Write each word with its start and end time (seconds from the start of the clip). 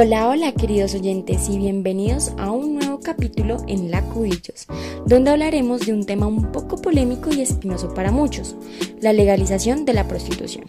Hola, 0.00 0.28
hola 0.28 0.52
queridos 0.52 0.94
oyentes 0.94 1.48
y 1.48 1.58
bienvenidos 1.58 2.30
a 2.38 2.52
un 2.52 2.76
nuevo 2.76 3.00
capítulo 3.00 3.56
en 3.66 3.90
La 3.90 4.00
Cubillos, 4.00 4.68
donde 5.06 5.32
hablaremos 5.32 5.84
de 5.86 5.92
un 5.92 6.06
tema 6.06 6.28
un 6.28 6.52
poco 6.52 6.80
polémico 6.80 7.30
y 7.34 7.40
espinoso 7.40 7.92
para 7.94 8.12
muchos, 8.12 8.54
la 9.00 9.12
legalización 9.12 9.84
de 9.84 9.94
la 9.94 10.06
prostitución, 10.06 10.66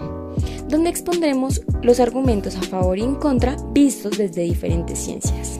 donde 0.67 0.89
expondremos 0.89 1.61
los 1.83 1.99
argumentos 1.99 2.55
a 2.55 2.63
favor 2.63 2.97
y 2.97 3.03
en 3.03 3.13
contra 3.13 3.55
vistos 3.71 4.17
desde 4.17 4.41
diferentes 4.41 4.97
ciencias. 4.97 5.59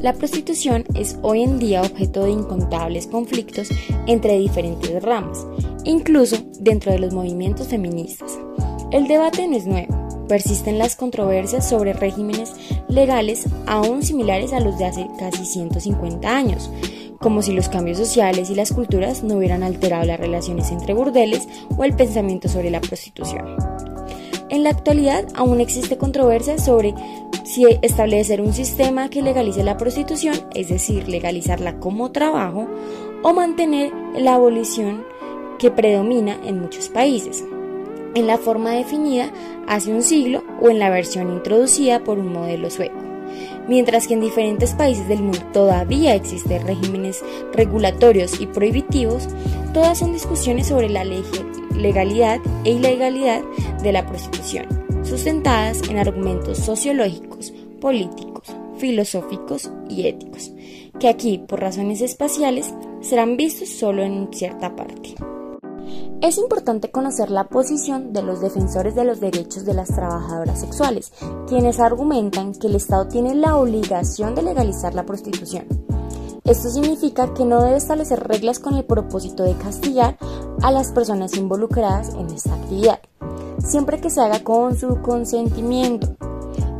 La 0.00 0.14
prostitución 0.14 0.84
es 0.96 1.20
hoy 1.22 1.42
en 1.42 1.60
día 1.60 1.82
objeto 1.82 2.24
de 2.24 2.32
incontables 2.32 3.06
conflictos 3.06 3.68
entre 4.08 4.36
diferentes 4.40 5.00
ramas, 5.04 5.46
incluso 5.84 6.36
dentro 6.58 6.90
de 6.90 6.98
los 6.98 7.14
movimientos 7.14 7.68
feministas. 7.68 8.40
El 8.90 9.06
debate 9.06 9.46
no 9.46 9.56
es 9.56 9.66
nuevo, 9.66 9.99
persisten 10.30 10.78
las 10.78 10.94
controversias 10.94 11.68
sobre 11.68 11.92
regímenes 11.92 12.54
legales 12.86 13.48
aún 13.66 14.04
similares 14.04 14.52
a 14.52 14.60
los 14.60 14.78
de 14.78 14.84
hace 14.84 15.08
casi 15.18 15.44
150 15.44 16.36
años, 16.36 16.70
como 17.18 17.42
si 17.42 17.52
los 17.52 17.68
cambios 17.68 17.98
sociales 17.98 18.48
y 18.48 18.54
las 18.54 18.72
culturas 18.72 19.24
no 19.24 19.38
hubieran 19.38 19.64
alterado 19.64 20.04
las 20.04 20.20
relaciones 20.20 20.70
entre 20.70 20.94
burdeles 20.94 21.48
o 21.76 21.82
el 21.82 21.96
pensamiento 21.96 22.48
sobre 22.48 22.70
la 22.70 22.80
prostitución. 22.80 23.56
En 24.50 24.62
la 24.62 24.70
actualidad 24.70 25.26
aún 25.34 25.60
existe 25.60 25.98
controversia 25.98 26.58
sobre 26.58 26.94
si 27.42 27.66
establecer 27.82 28.40
un 28.40 28.52
sistema 28.52 29.10
que 29.10 29.22
legalice 29.22 29.64
la 29.64 29.78
prostitución, 29.78 30.36
es 30.54 30.68
decir, 30.68 31.08
legalizarla 31.08 31.80
como 31.80 32.12
trabajo, 32.12 32.68
o 33.24 33.32
mantener 33.32 33.92
la 34.16 34.34
abolición 34.34 35.04
que 35.58 35.72
predomina 35.72 36.38
en 36.44 36.60
muchos 36.60 36.88
países 36.88 37.42
en 38.14 38.26
la 38.26 38.38
forma 38.38 38.72
definida 38.72 39.30
hace 39.66 39.92
un 39.92 40.02
siglo 40.02 40.42
o 40.60 40.70
en 40.70 40.78
la 40.78 40.90
versión 40.90 41.32
introducida 41.32 42.02
por 42.04 42.18
un 42.18 42.32
modelo 42.32 42.70
sueco. 42.70 42.98
Mientras 43.68 44.08
que 44.08 44.14
en 44.14 44.20
diferentes 44.20 44.74
países 44.74 45.06
del 45.08 45.22
mundo 45.22 45.38
todavía 45.52 46.14
existen 46.14 46.66
regímenes 46.66 47.22
regulatorios 47.52 48.40
y 48.40 48.46
prohibitivos, 48.46 49.28
todas 49.72 49.98
son 49.98 50.12
discusiones 50.12 50.66
sobre 50.66 50.88
la 50.88 51.04
legalidad 51.76 52.40
e 52.64 52.72
ilegalidad 52.72 53.42
de 53.82 53.92
la 53.92 54.06
prostitución, 54.06 54.66
sustentadas 55.04 55.88
en 55.88 55.98
argumentos 55.98 56.58
sociológicos, 56.58 57.52
políticos, 57.80 58.48
filosóficos 58.78 59.70
y 59.88 60.08
éticos, 60.08 60.52
que 60.98 61.08
aquí, 61.08 61.38
por 61.38 61.60
razones 61.60 62.00
espaciales, 62.00 62.74
serán 63.00 63.36
vistos 63.36 63.68
solo 63.68 64.02
en 64.02 64.28
cierta 64.32 64.74
parte. 64.74 65.14
Es 66.22 66.36
importante 66.36 66.90
conocer 66.90 67.30
la 67.30 67.48
posición 67.48 68.12
de 68.12 68.22
los 68.22 68.42
defensores 68.42 68.94
de 68.94 69.04
los 69.04 69.20
derechos 69.20 69.64
de 69.64 69.72
las 69.72 69.88
trabajadoras 69.88 70.60
sexuales, 70.60 71.12
quienes 71.48 71.80
argumentan 71.80 72.52
que 72.52 72.66
el 72.66 72.74
Estado 72.74 73.08
tiene 73.08 73.34
la 73.34 73.56
obligación 73.56 74.34
de 74.34 74.42
legalizar 74.42 74.94
la 74.94 75.06
prostitución. 75.06 75.64
Esto 76.44 76.68
significa 76.68 77.32
que 77.32 77.46
no 77.46 77.62
debe 77.62 77.78
establecer 77.78 78.28
reglas 78.28 78.58
con 78.58 78.74
el 78.74 78.84
propósito 78.84 79.44
de 79.44 79.54
castigar 79.54 80.18
a 80.60 80.70
las 80.70 80.92
personas 80.92 81.34
involucradas 81.38 82.10
en 82.10 82.28
esta 82.28 82.54
actividad, 82.54 83.00
siempre 83.64 83.98
que 84.02 84.10
se 84.10 84.20
haga 84.20 84.44
con 84.44 84.76
su 84.76 85.00
consentimiento. 85.00 86.16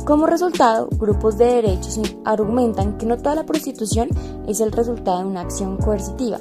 Como 0.05 0.27
resultado, 0.27 0.87
grupos 0.91 1.39
de 1.39 1.45
derechos 1.45 1.99
argumentan 2.25 2.99
que 2.99 3.07
no 3.07 3.17
toda 3.17 3.33
la 3.33 3.45
prostitución 3.47 4.09
es 4.47 4.59
el 4.59 4.71
resultado 4.71 5.19
de 5.19 5.25
una 5.25 5.41
acción 5.41 5.77
coercitiva 5.77 6.37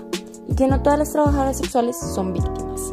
que 0.56 0.66
no 0.66 0.82
todas 0.82 0.98
las 0.98 1.12
trabajadoras 1.12 1.58
sexuales 1.58 1.96
son 1.96 2.32
víctimas. 2.32 2.92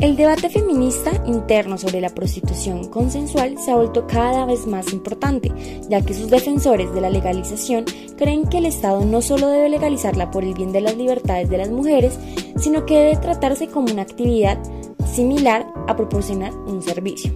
El 0.00 0.16
debate 0.16 0.50
feminista 0.50 1.12
interno 1.24 1.78
sobre 1.78 2.00
la 2.02 2.10
prostitución 2.10 2.88
consensual 2.88 3.56
se 3.58 3.70
ha 3.70 3.76
vuelto 3.76 4.06
cada 4.06 4.44
vez 4.44 4.66
más 4.66 4.92
importante, 4.92 5.50
ya 5.88 6.02
que 6.02 6.12
sus 6.12 6.28
defensores 6.28 6.92
de 6.92 7.00
la 7.00 7.08
legalización 7.08 7.86
creen 8.18 8.46
que 8.46 8.58
el 8.58 8.66
Estado 8.66 9.02
no 9.04 9.22
solo 9.22 9.48
debe 9.48 9.70
legalizarla 9.70 10.30
por 10.30 10.44
el 10.44 10.52
bien 10.52 10.72
de 10.72 10.82
las 10.82 10.96
libertades 10.98 11.48
de 11.48 11.56
las 11.56 11.70
mujeres, 11.70 12.18
sino 12.58 12.84
que 12.84 12.98
debe 12.98 13.16
tratarse 13.16 13.68
como 13.68 13.90
una 13.90 14.02
actividad 14.02 14.58
similar 15.06 15.66
a 15.88 15.96
proporcionar 15.96 16.52
un 16.52 16.82
servicio. 16.82 17.32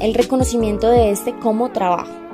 El 0.00 0.12
reconocimiento 0.12 0.90
de 0.90 1.10
este 1.10 1.38
como 1.38 1.72
trabajo 1.72 2.27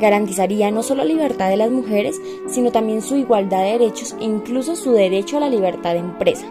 garantizaría 0.00 0.70
no 0.70 0.82
solo 0.82 1.04
la 1.04 1.12
libertad 1.12 1.48
de 1.48 1.56
las 1.56 1.70
mujeres, 1.70 2.20
sino 2.48 2.72
también 2.72 3.02
su 3.02 3.16
igualdad 3.16 3.62
de 3.62 3.72
derechos 3.72 4.16
e 4.20 4.24
incluso 4.24 4.74
su 4.74 4.92
derecho 4.92 5.36
a 5.36 5.40
la 5.40 5.48
libertad 5.48 5.92
de 5.92 6.00
empresa, 6.00 6.46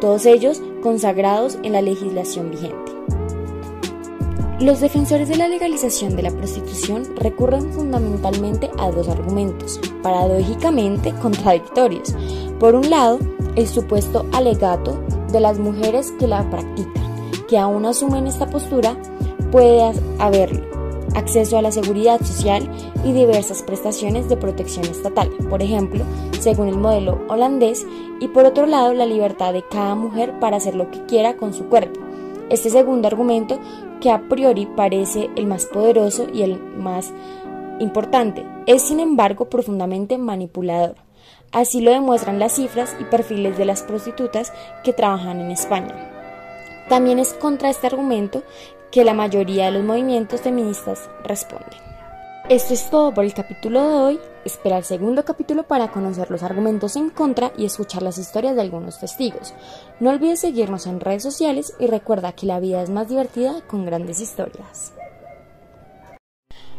todos 0.00 0.26
ellos 0.26 0.62
consagrados 0.82 1.58
en 1.62 1.72
la 1.72 1.82
legislación 1.82 2.50
vigente. 2.50 2.92
Los 4.60 4.80
defensores 4.80 5.28
de 5.28 5.36
la 5.36 5.48
legalización 5.48 6.16
de 6.16 6.22
la 6.22 6.30
prostitución 6.30 7.16
recurren 7.16 7.72
fundamentalmente 7.72 8.70
a 8.78 8.90
dos 8.90 9.08
argumentos, 9.08 9.80
paradójicamente 10.02 11.14
contradictorios. 11.14 12.14
Por 12.58 12.74
un 12.74 12.90
lado, 12.90 13.18
el 13.56 13.66
supuesto 13.66 14.26
alegato 14.32 15.02
de 15.32 15.40
las 15.40 15.58
mujeres 15.58 16.12
que 16.18 16.26
la 16.26 16.48
practican, 16.50 17.04
que 17.48 17.58
aún 17.58 17.86
asumen 17.86 18.26
esta 18.26 18.50
postura, 18.50 18.96
puede 19.50 19.92
haberlo 20.18 20.69
acceso 21.14 21.58
a 21.58 21.62
la 21.62 21.72
seguridad 21.72 22.20
social 22.20 22.70
y 23.04 23.12
diversas 23.12 23.62
prestaciones 23.62 24.28
de 24.28 24.36
protección 24.36 24.84
estatal, 24.86 25.30
por 25.48 25.62
ejemplo, 25.62 26.04
según 26.40 26.68
el 26.68 26.76
modelo 26.76 27.20
holandés, 27.28 27.86
y 28.20 28.28
por 28.28 28.44
otro 28.44 28.66
lado 28.66 28.92
la 28.92 29.06
libertad 29.06 29.52
de 29.52 29.64
cada 29.68 29.94
mujer 29.94 30.38
para 30.40 30.58
hacer 30.58 30.74
lo 30.74 30.90
que 30.90 31.04
quiera 31.06 31.36
con 31.36 31.54
su 31.54 31.66
cuerpo. 31.66 32.00
Este 32.50 32.70
segundo 32.70 33.08
argumento, 33.08 33.58
que 34.00 34.10
a 34.10 34.28
priori 34.28 34.66
parece 34.66 35.30
el 35.36 35.46
más 35.46 35.66
poderoso 35.66 36.26
y 36.32 36.42
el 36.42 36.58
más 36.58 37.12
importante, 37.78 38.44
es 38.66 38.82
sin 38.82 39.00
embargo 39.00 39.46
profundamente 39.46 40.18
manipulador. 40.18 40.96
Así 41.52 41.80
lo 41.80 41.90
demuestran 41.90 42.38
las 42.38 42.52
cifras 42.52 42.96
y 43.00 43.04
perfiles 43.04 43.58
de 43.58 43.64
las 43.64 43.82
prostitutas 43.82 44.52
que 44.84 44.92
trabajan 44.92 45.40
en 45.40 45.50
España. 45.50 45.94
También 46.88 47.18
es 47.18 47.34
contra 47.34 47.70
este 47.70 47.86
argumento 47.86 48.42
que 48.90 49.04
la 49.04 49.14
mayoría 49.14 49.66
de 49.66 49.72
los 49.72 49.84
movimientos 49.84 50.40
feministas 50.40 51.08
responden. 51.24 51.90
Esto 52.48 52.74
es 52.74 52.90
todo 52.90 53.14
por 53.14 53.24
el 53.24 53.32
capítulo 53.32 53.80
de 53.80 53.94
hoy. 53.94 54.20
Espera 54.44 54.78
el 54.78 54.84
segundo 54.84 55.24
capítulo 55.24 55.62
para 55.62 55.92
conocer 55.92 56.30
los 56.30 56.42
argumentos 56.42 56.96
en 56.96 57.10
contra 57.10 57.52
y 57.56 57.64
escuchar 57.64 58.02
las 58.02 58.18
historias 58.18 58.56
de 58.56 58.62
algunos 58.62 58.98
testigos. 58.98 59.54
No 60.00 60.10
olvides 60.10 60.40
seguirnos 60.40 60.86
en 60.86 60.98
redes 60.98 61.22
sociales 61.22 61.74
y 61.78 61.86
recuerda 61.86 62.32
que 62.32 62.46
la 62.46 62.58
vida 62.58 62.82
es 62.82 62.90
más 62.90 63.08
divertida 63.08 63.60
con 63.68 63.86
grandes 63.86 64.20
historias. 64.20 64.92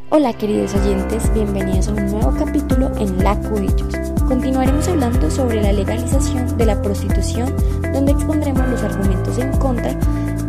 Hola 0.09 0.33
queridos 0.33 0.75
oyentes, 0.75 1.33
bienvenidos 1.33 1.87
a 1.87 1.91
un 1.91 2.07
nuevo 2.07 2.33
capítulo 2.37 2.91
en 2.97 3.23
La 3.23 3.39
Cubillos. 3.39 3.95
Continuaremos 4.27 4.89
hablando 4.89 5.31
sobre 5.31 5.61
la 5.61 5.71
legalización 5.71 6.57
de 6.57 6.65
la 6.65 6.81
prostitución, 6.81 7.55
donde 7.93 8.11
expondremos 8.11 8.67
los 8.67 8.83
argumentos 8.83 9.37
en 9.37 9.57
contra 9.57 9.97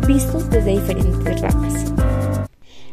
vistos 0.05 0.49
desde 0.49 0.71
diferentes 0.71 1.41
ramas. 1.41 1.93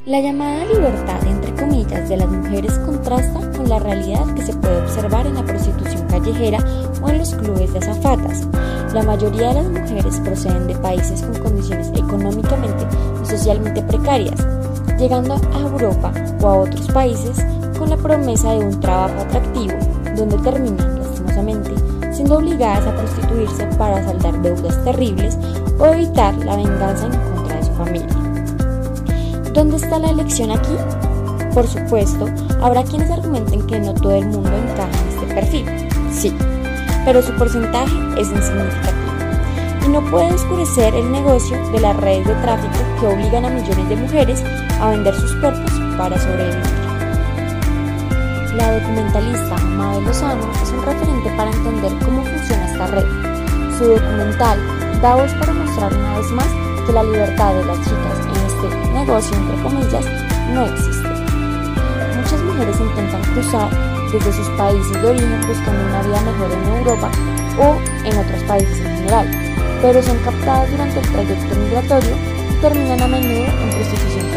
La 0.07 0.21
llamada 0.21 0.65
libertad, 0.65 1.25
entre 1.27 1.55
comillas, 1.55 2.09
de 2.09 2.17
las 2.17 2.29
mujeres 2.29 2.73
contrasta 2.79 3.53
con 3.53 3.69
la 3.69 3.79
realidad 3.79 4.33
que 4.35 4.43
se 4.43 4.55
puede 4.55 4.81
observar 4.81 5.27
en 5.27 5.35
la 5.35 5.45
prostitución 5.45 6.07
callejera 6.09 6.59
o 7.03 7.09
en 7.11 7.19
los 7.19 7.35
clubes 7.35 7.73
de 7.73 7.79
azafatas. 7.79 8.47
La 8.95 9.03
mayoría 9.03 9.49
de 9.49 9.63
las 9.63 9.69
mujeres 9.69 10.19
proceden 10.21 10.67
de 10.67 10.75
países 10.77 11.23
con 11.23 11.39
condiciones 11.39 11.89
económicamente 11.95 12.87
y 13.23 13.27
socialmente 13.27 13.83
precarias, 13.83 14.45
llegando 14.99 15.35
a 15.35 15.61
Europa 15.61 16.13
o 16.41 16.49
a 16.49 16.57
otros 16.61 16.89
países 16.89 17.45
con 17.79 17.91
la 17.91 17.97
promesa 17.97 18.53
de 18.53 18.65
un 18.65 18.81
trabajo 18.81 19.21
atractivo, 19.21 19.75
donde 20.17 20.39
terminan, 20.39 20.99
lastimosamente, 20.99 21.71
siendo 22.13 22.39
obligadas 22.39 22.87
a 22.87 22.97
prostituirse 22.97 23.67
para 23.79 24.03
saldar 24.05 24.41
deudas 24.43 24.83
terribles 24.85 25.39
o 25.79 25.87
evitar 25.87 26.35
la 26.45 26.57
venganza 26.57 27.07
en 27.07 27.13
contra 27.35 27.57
de 27.57 27.65
su 27.65 27.73
familia. 27.73 28.09
¿Dónde 29.53 29.77
está 29.77 29.99
la 29.99 30.11
elección 30.11 30.51
aquí? 30.51 30.77
Por 31.55 31.67
supuesto, 31.67 32.27
habrá 32.63 32.85
quienes 32.85 33.11
argumenten 33.11 33.67
que 33.67 33.81
no 33.81 33.95
todo 33.95 34.15
el 34.15 34.27
mundo 34.27 34.51
encaja 34.51 35.03
en 35.03 35.09
este 35.09 35.35
perfil. 35.35 35.67
Sí, 36.13 36.33
pero 37.05 37.23
su 37.23 37.33
porcentaje 37.33 37.95
es 38.19 38.31
insignificativo. 38.31 39.01
Y 39.87 39.89
no 39.89 40.09
puede 40.11 40.33
oscurecer 40.33 40.95
el 40.95 41.11
negocio 41.11 41.57
de 41.73 41.81
las 41.81 41.97
redes 41.97 42.27
de 42.27 42.35
tráfico 42.37 42.75
que 43.01 43.07
obligan 43.07 43.45
a 43.45 43.51
millones 43.51 43.89
de 43.89 43.97
mujeres 43.97 44.45
a 44.81 44.91
vender 44.91 45.15
sus 45.15 45.35
cuerpos 45.37 45.73
para 45.97 46.19
sobrevivir. 46.19 46.80
La 48.57 48.73
documentalista 48.73 49.57
Mabel 49.59 50.05
Lozano 50.05 50.51
es 50.61 50.71
un 50.71 50.83
referente 50.85 51.31
para 51.37 51.51
entender 51.53 51.93
cómo 52.05 52.25
funciona 52.25 52.67
esta 52.67 52.87
red. 52.89 53.07
Su 53.79 53.85
documental 53.85 54.59
da 55.01 55.15
voz 55.15 55.33
para 55.35 55.53
mostrar 55.53 55.95
una 55.95 56.19
vez 56.19 56.31
más 56.33 56.49
que 56.85 56.93
la 56.93 57.05
libertad 57.05 57.55
de 57.55 57.65
las 57.65 57.79
chicas 57.79 58.19
en 58.27 58.47
este 58.47 58.91
negocio, 58.93 59.37
entre 59.37 59.63
comillas, 59.63 60.05
no 60.53 60.67
existe. 60.67 61.09
Muchas 62.17 62.43
mujeres 62.43 62.81
intentan 62.81 63.23
cruzar 63.35 63.71
desde 64.11 64.33
sus 64.33 64.49
países 64.59 64.93
de 65.01 65.09
origen 65.09 65.41
buscando 65.47 65.87
una 65.87 66.03
vida 66.03 66.21
mejor 66.21 66.51
en 66.51 66.79
Europa 66.79 67.11
o 67.57 67.77
en 68.05 68.19
otros 68.19 68.43
países 68.49 68.81
en 68.81 68.97
general, 68.97 69.31
pero 69.81 70.03
son 70.03 70.19
captadas 70.19 70.71
durante 70.73 70.99
el 70.99 71.09
trayecto 71.09 71.55
migratorio 71.57 72.17
y 72.51 72.61
terminan 72.61 73.01
a 73.01 73.07
menudo 73.07 73.45
en 73.45 73.71
prostitución 73.71 74.30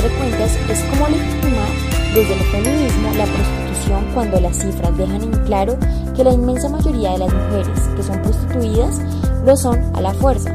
frecuentes 0.00 0.58
es 0.70 0.80
cómo 0.84 1.08
legitimar 1.08 1.68
desde 2.14 2.32
el 2.32 2.40
feminismo 2.40 3.12
la 3.18 3.24
prostitución 3.26 4.04
cuando 4.14 4.40
las 4.40 4.56
cifras 4.56 4.96
dejan 4.96 5.22
en 5.22 5.44
claro 5.44 5.76
que 6.16 6.24
la 6.24 6.32
inmensa 6.32 6.68
mayoría 6.68 7.12
de 7.12 7.18
las 7.18 7.32
mujeres 7.32 7.80
que 7.96 8.02
son 8.02 8.22
prostituidas 8.22 8.98
lo 9.44 9.56
son 9.56 9.78
a 9.94 10.00
la 10.00 10.14
fuerza. 10.14 10.54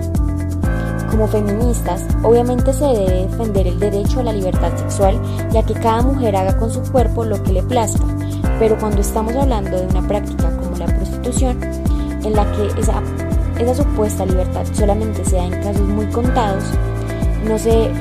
Como 1.12 1.28
feministas, 1.28 2.04
obviamente 2.24 2.74
se 2.74 2.86
debe 2.86 3.28
defender 3.28 3.68
el 3.68 3.80
derecho 3.80 4.20
a 4.20 4.24
la 4.24 4.34
libertad 4.34 4.76
sexual 4.78 5.22
y 5.54 5.58
a 5.58 5.64
que 5.64 5.74
cada 5.76 6.02
mujer 6.02 6.36
haga 6.36 6.58
con 6.58 6.72
su 6.72 6.82
cuerpo 6.92 7.24
lo 7.24 7.42
que 7.44 7.54
le 7.54 7.64
plazca, 7.64 8.06
pero 8.60 8.78
cuando 8.78 9.02
estamos 9.02 9.36
hablando 9.36 9.78
de 9.78 9.86
una 9.86 10.08
práctica 10.08 10.50
como 10.58 10.76
la 10.78 10.88
prostitución, 10.88 11.62
en 12.24 12.34
la 12.34 12.52
que 12.52 12.80
esa, 12.80 13.02
esa 13.60 13.76
supuesta 13.76 14.26
libertad 14.26 14.66
solamente 14.74 15.24
se 15.24 15.36
da 15.36 15.46
en 15.46 15.62
casos 15.62 15.88
muy 15.88 16.08
contados, 16.08 16.64
no 17.48 17.60
se, 17.60 17.92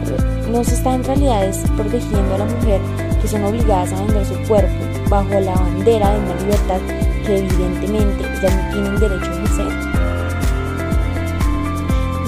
no 0.51 0.65
se 0.65 0.75
está 0.75 0.95
en 0.95 1.05
realidad 1.05 1.55
protegiendo 1.77 2.35
a 2.35 2.39
la 2.39 2.45
mujer 2.45 2.81
que 3.21 3.29
son 3.29 3.45
obligadas 3.45 3.93
a 3.93 4.01
vender 4.05 4.27
su 4.27 4.35
cuerpo 4.49 4.85
bajo 5.09 5.41
la 5.41 5.55
bandera 5.55 6.11
de 6.13 6.19
una 6.19 6.35
libertad 6.41 6.81
que 7.27 7.39
evidentemente 7.39 8.25
ya 8.43 8.51
no 8.51 8.73
tienen 8.73 9.01
derecho 9.01 9.31
a 9.31 9.35
ejercer. 9.35 9.95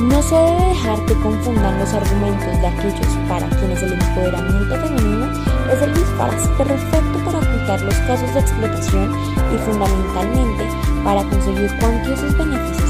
No 0.03 0.23
se 0.23 0.35
debe 0.35 0.69
dejar 0.69 1.05
que 1.07 1.15
confundan 1.15 1.79
los 1.79 1.93
argumentos 1.93 2.61
de 2.61 2.67
aquellos 2.67 3.19
para 3.29 3.49
quienes 3.49 3.83
el 3.83 3.93
empoderamiento 3.93 4.75
femenino 4.77 5.27
es 5.73 5.83
el 5.83 5.95
disfraz 5.95 6.49
perfecto 6.57 7.19
para 7.25 7.39
ocultar 7.39 7.81
los 7.83 7.95
casos 7.95 8.33
de 8.35 8.41
explotación 8.41 9.13
y 9.55 9.59
fundamentalmente 9.59 10.65
para 11.05 11.23
conseguir 11.25 11.71
cuantiosos 11.79 12.39
beneficios. 12.39 12.86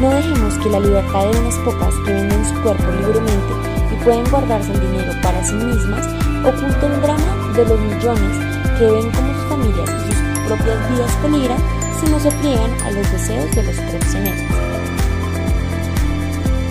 No 0.00 0.10
dejemos 0.10 0.54
que 0.58 0.70
la 0.70 0.78
libertad 0.78 1.24
de 1.24 1.40
unas 1.40 1.56
pocas 1.56 1.92
que 2.06 2.12
venden 2.12 2.44
su 2.44 2.62
cuerpo 2.62 2.84
libremente 2.92 3.52
y 3.92 4.04
pueden 4.04 4.30
guardarse 4.30 4.70
el 4.72 4.80
dinero 4.80 5.12
para 5.22 5.44
sí 5.44 5.54
mismas 5.54 6.06
oculte 6.46 6.86
el 6.86 7.02
drama 7.02 7.52
de 7.52 7.66
los 7.66 7.80
millones 7.80 8.58
que 8.78 8.84
ven 8.84 9.10
como 9.10 9.34
sus 9.34 9.48
familias 9.48 9.90
y 9.90 10.12
sus 10.12 10.46
propias 10.46 10.90
vidas 10.90 11.12
peligran 11.20 11.58
si 11.98 12.10
no 12.12 12.20
se 12.20 12.30
pliegan 12.30 12.70
a 12.84 12.90
los 12.92 13.10
deseos 13.10 13.50
de 13.56 13.62
los 13.64 13.74
proxenetas. 13.74 14.56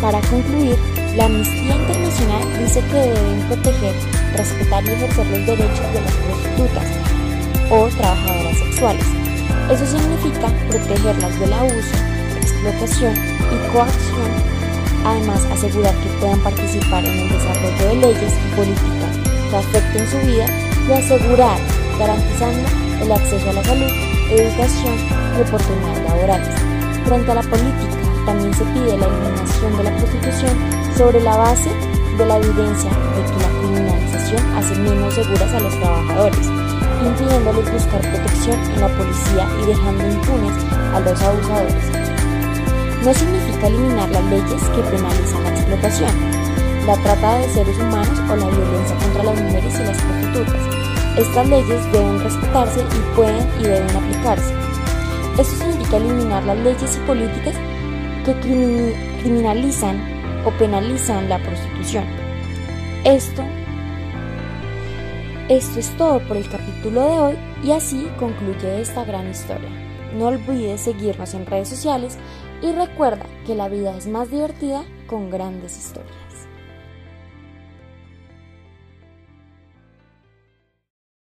Para 0.01 0.21
concluir, 0.21 0.77
la 1.17 1.25
Amnistía 1.25 1.75
Internacional 1.75 2.63
dice 2.63 2.79
que 2.79 2.95
deben 2.95 3.41
proteger, 3.49 3.95
respetar 4.37 4.85
y 4.85 4.89
ejercer 4.91 5.27
los 5.27 5.45
derechos 5.45 5.93
de 5.93 6.01
las 6.01 6.13
prostitutas 6.13 6.85
o 7.71 7.87
trabajadoras 7.89 8.57
sexuales. 8.57 9.05
Eso 9.69 9.85
significa 9.85 10.47
protegerlas 10.69 11.39
del 11.41 11.51
abuso, 11.51 11.97
explotación 12.67 13.13
y 13.15 13.71
coacción, 13.71 14.31
además 15.05 15.45
asegurar 15.51 15.93
que 15.95 16.09
puedan 16.19 16.39
participar 16.41 17.05
en 17.05 17.19
el 17.19 17.29
desarrollo 17.29 17.87
de 17.87 17.95
leyes 17.95 18.33
y 18.33 18.55
políticas 18.55 19.17
que 19.49 19.55
afecten 19.55 20.07
su 20.07 20.17
vida 20.27 20.45
y 20.87 20.91
asegurar, 20.91 21.59
garantizando 21.97 22.69
el 23.01 23.11
acceso 23.11 23.49
a 23.49 23.53
la 23.53 23.63
salud, 23.63 23.91
educación 24.31 24.95
y 25.37 25.41
oportunidades 25.41 26.03
laborales. 26.03 26.55
Frente 27.05 27.31
a 27.31 27.35
la 27.35 27.41
política, 27.43 27.97
también 28.25 28.53
se 28.53 28.63
pide 28.65 28.97
la 28.97 29.07
eliminación 29.07 29.77
de 29.77 29.83
la 29.83 29.97
prostitución 29.97 30.57
sobre 30.97 31.21
la 31.21 31.37
base 31.37 31.69
de 32.17 32.25
la 32.25 32.37
evidencia 32.37 32.89
de 32.89 33.23
que 33.23 33.39
la 33.39 33.59
criminalización 33.59 34.57
hace 34.57 34.75
menos 34.75 35.13
seguras 35.13 35.53
a 35.53 35.59
los 35.59 35.79
trabajadores, 35.79 36.47
impidiéndoles 37.05 37.71
buscar 37.71 38.01
protección 38.01 38.59
en 38.73 38.81
la 38.81 38.87
policía 38.89 39.47
y 39.63 39.67
dejando 39.67 40.07
impunes 40.07 40.53
a 40.93 40.99
los 40.99 41.21
abusadores. 41.21 42.16
No 43.03 43.13
significa 43.13 43.67
eliminar 43.67 44.09
las 44.09 44.23
leyes 44.25 44.63
que 44.75 44.81
penalizan 44.81 45.43
la 45.43 45.49
explotación, 45.51 46.11
la 46.85 46.95
trata 47.03 47.37
de 47.37 47.49
seres 47.49 47.77
humanos 47.77 48.19
o 48.29 48.35
la 48.35 48.47
violencia 48.47 48.97
contra 48.97 49.23
las 49.23 49.41
mujeres 49.41 49.79
y 49.79 49.83
las 49.83 50.01
prostitutas. 50.01 50.77
Estas 51.17 51.49
leyes 51.49 51.91
deben 51.91 52.19
respetarse 52.23 52.79
y 52.81 53.15
pueden 53.15 53.47
y 53.59 53.63
deben 53.63 53.95
aplicarse. 53.95 54.53
Esto 55.37 55.55
significa 55.55 55.97
eliminar 55.97 56.43
las 56.43 56.57
leyes 56.57 56.97
y 56.97 57.07
políticas 57.07 57.55
que 58.25 58.33
criminalizan 59.21 60.01
o 60.45 60.51
penalizan 60.57 61.29
la 61.29 61.39
prostitución. 61.39 62.05
Esto, 63.03 63.43
esto 65.49 65.79
es 65.79 65.95
todo 65.97 66.19
por 66.27 66.35
el 66.35 66.49
capítulo 66.49 67.01
de 67.01 67.19
hoy 67.19 67.35
y 67.63 67.71
así 67.71 68.07
concluye 68.19 68.81
esta 68.81 69.05
gran 69.05 69.29
historia. 69.29 69.69
No 70.17 70.27
olvides 70.27 70.81
seguirnos 70.81 71.33
en 71.33 71.45
redes 71.45 71.69
sociales 71.69 72.17
y 72.61 72.71
recuerda 72.71 73.25
que 73.45 73.55
la 73.55 73.69
vida 73.69 73.95
es 73.95 74.07
más 74.07 74.31
divertida 74.31 74.83
con 75.07 75.29
grandes 75.29 75.77
historias. 75.77 76.26